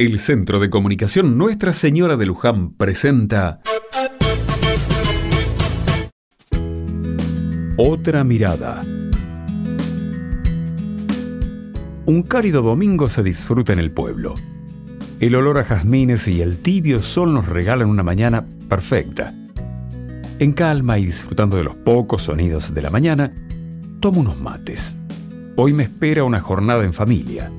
[0.00, 3.58] El Centro de Comunicación Nuestra Señora de Luján presenta
[7.76, 8.84] Otra mirada.
[12.06, 14.36] Un cálido domingo se disfruta en el pueblo.
[15.18, 19.34] El olor a jazmines y el tibio sol nos regalan una mañana perfecta.
[20.38, 23.32] En calma y disfrutando de los pocos sonidos de la mañana,
[23.98, 24.94] tomo unos mates.
[25.56, 27.50] Hoy me espera una jornada en familia.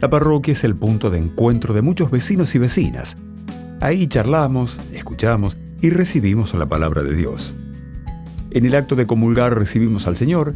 [0.00, 3.18] La parroquia es el punto de encuentro de muchos vecinos y vecinas.
[3.80, 7.54] Ahí charlamos, escuchamos y recibimos la palabra de Dios.
[8.50, 10.54] En el acto de comulgar recibimos al Señor,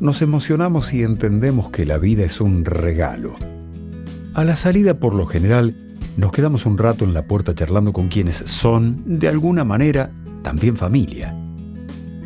[0.00, 3.34] nos emocionamos y entendemos que la vida es un regalo.
[4.34, 5.74] A la salida, por lo general,
[6.18, 10.10] nos quedamos un rato en la puerta charlando con quienes son, de alguna manera,
[10.42, 11.34] también familia.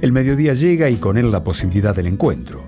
[0.01, 2.65] El mediodía llega y con él la posibilidad del encuentro.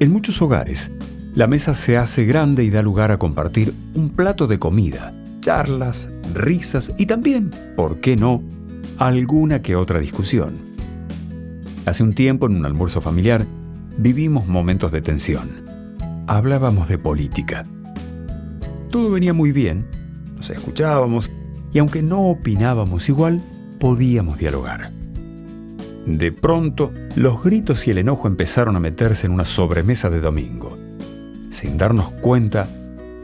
[0.00, 0.90] En muchos hogares,
[1.34, 6.06] la mesa se hace grande y da lugar a compartir un plato de comida, charlas,
[6.32, 8.42] risas y también, ¿por qué no?,
[8.98, 10.54] alguna que otra discusión.
[11.86, 13.46] Hace un tiempo, en un almuerzo familiar,
[13.98, 15.64] vivimos momentos de tensión.
[16.28, 17.64] Hablábamos de política.
[18.90, 19.86] Todo venía muy bien,
[20.36, 21.30] nos escuchábamos
[21.72, 23.42] y aunque no opinábamos igual,
[23.80, 24.92] podíamos dialogar.
[26.06, 30.83] De pronto, los gritos y el enojo empezaron a meterse en una sobremesa de domingo.
[31.54, 32.68] Sin darnos cuenta,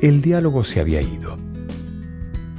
[0.01, 1.37] el diálogo se había ido.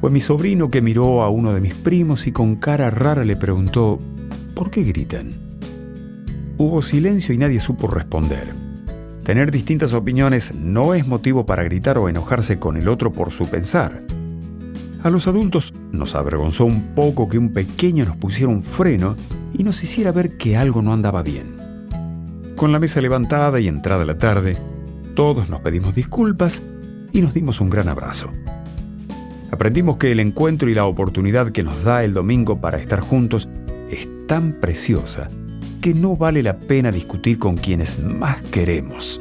[0.01, 3.37] Fue mi sobrino que miró a uno de mis primos y con cara rara le
[3.37, 3.97] preguntó,
[4.53, 5.31] ¿por qué gritan?
[6.57, 8.49] Hubo silencio y nadie supo responder.
[9.23, 13.45] Tener distintas opiniones no es motivo para gritar o enojarse con el otro por su
[13.45, 14.03] pensar.
[15.03, 19.15] A los adultos nos avergonzó un poco que un pequeño nos pusiera un freno
[19.53, 21.55] y nos hiciera ver que algo no andaba bien.
[22.57, 24.57] Con la mesa levantada y entrada la tarde,
[25.15, 26.61] todos nos pedimos disculpas
[27.11, 28.29] y nos dimos un gran abrazo.
[29.51, 33.49] Aprendimos que el encuentro y la oportunidad que nos da el domingo para estar juntos
[33.89, 35.29] es tan preciosa
[35.81, 39.19] que no vale la pena discutir con quienes más queremos.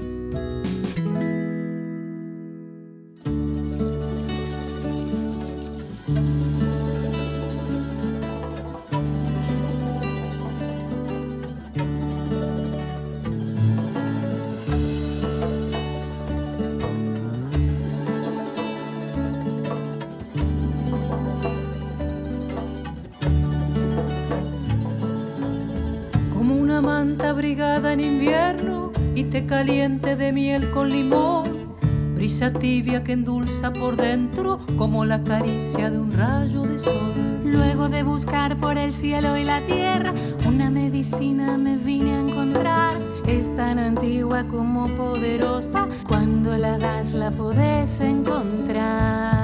[27.31, 31.77] Abrigada en invierno y te caliente de miel con limón.
[32.15, 37.41] Brisa tibia que endulza por dentro como la caricia de un rayo de sol.
[37.45, 40.13] Luego de buscar por el cielo y la tierra,
[40.47, 42.99] una medicina me vine a encontrar.
[43.27, 49.40] Es tan antigua como poderosa, cuando la das la podés encontrar.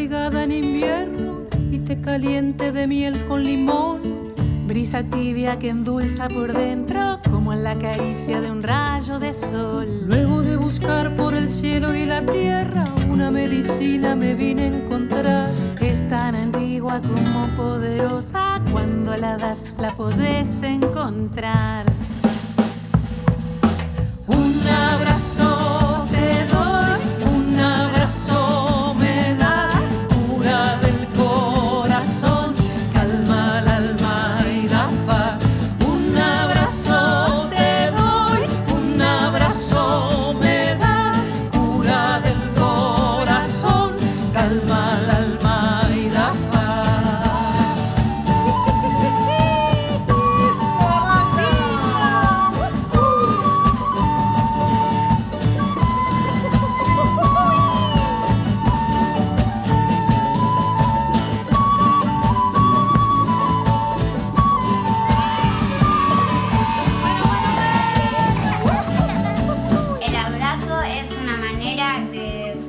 [0.00, 4.32] En invierno y te caliente de miel con limón.
[4.68, 10.04] Brisa tibia que endulza por dentro como en la caricia de un rayo de sol.
[10.06, 15.50] Luego de buscar por el cielo y la tierra una medicina me vine a encontrar.
[15.80, 21.86] Es tan antigua como poderosa, cuando la das la podés encontrar.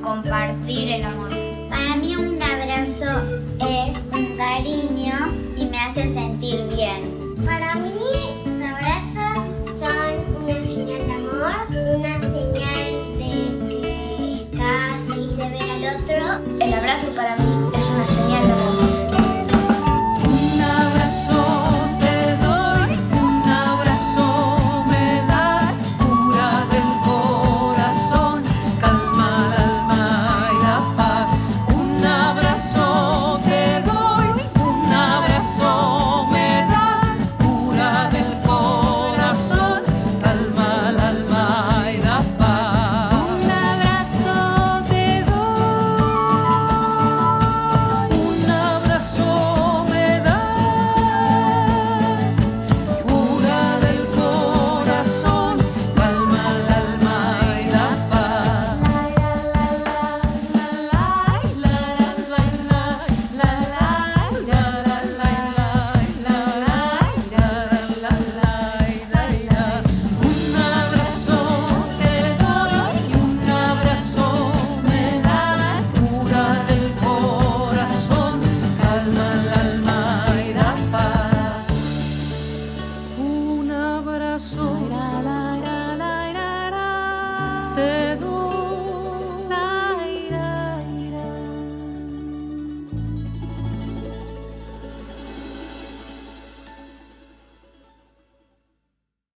[0.10, 1.30] Compartir el amor.
[1.70, 3.06] Para mí un abrazo
[3.60, 7.36] es un cariño y me hace sentir bien.
[7.46, 8.49] Para mí